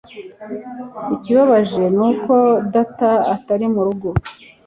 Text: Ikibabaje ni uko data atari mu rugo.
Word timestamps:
Ikibabaje 1.15 1.83
ni 1.97 2.03
uko 2.09 2.35
data 2.73 3.09
atari 3.33 3.65
mu 3.73 3.81
rugo. 3.87 4.09